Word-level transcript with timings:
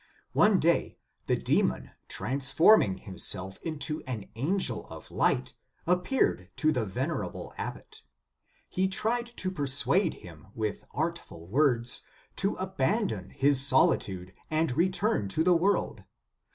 One 0.33 0.59
day, 0.59 0.97
the 1.27 1.35
demon, 1.35 1.91
transforming 2.07 2.97
himself 2.97 3.59
into 3.61 4.01
an 4.07 4.31
angel 4.33 4.87
of 4.87 5.11
light, 5.11 5.53
appeared 5.85 6.49
to 6.55 6.71
the 6.71 6.87
vener 6.87 7.23
able 7.29 7.53
abbot. 7.55 8.01
He 8.67 8.87
tried 8.87 9.27
to 9.37 9.51
persuade 9.51 10.15
him, 10.15 10.47
with 10.55 10.85
artful 10.89 11.45
words, 11.45 12.01
to 12.37 12.55
abandon 12.55 13.29
his 13.29 13.61
solitude 13.63 14.33
and 14.49 14.71
return 14.75 15.27
to 15.27 15.43
the 15.43 15.53
world. 15.55 16.03